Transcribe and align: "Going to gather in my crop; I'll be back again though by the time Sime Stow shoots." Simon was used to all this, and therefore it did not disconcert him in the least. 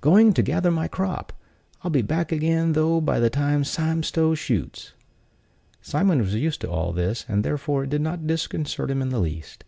"Going 0.00 0.32
to 0.34 0.42
gather 0.42 0.68
in 0.68 0.74
my 0.76 0.86
crop; 0.86 1.32
I'll 1.82 1.90
be 1.90 2.00
back 2.00 2.30
again 2.30 2.74
though 2.74 3.00
by 3.00 3.18
the 3.18 3.28
time 3.28 3.64
Sime 3.64 4.04
Stow 4.04 4.36
shoots." 4.36 4.92
Simon 5.82 6.20
was 6.20 6.32
used 6.36 6.60
to 6.60 6.70
all 6.70 6.92
this, 6.92 7.24
and 7.28 7.42
therefore 7.42 7.82
it 7.82 7.90
did 7.90 8.00
not 8.00 8.24
disconcert 8.24 8.88
him 8.88 9.02
in 9.02 9.08
the 9.08 9.18
least. 9.18 9.64